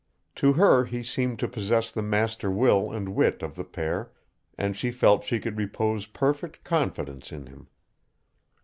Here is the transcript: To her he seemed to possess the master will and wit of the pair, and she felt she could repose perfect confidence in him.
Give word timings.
To 0.37 0.53
her 0.53 0.85
he 0.85 1.03
seemed 1.03 1.37
to 1.41 1.47
possess 1.47 1.91
the 1.91 2.01
master 2.01 2.49
will 2.49 2.91
and 2.91 3.09
wit 3.13 3.43
of 3.43 3.53
the 3.55 3.63
pair, 3.63 4.11
and 4.57 4.75
she 4.75 4.89
felt 4.89 5.23
she 5.23 5.39
could 5.39 5.59
repose 5.59 6.07
perfect 6.07 6.63
confidence 6.63 7.31
in 7.31 7.45
him. 7.45 7.67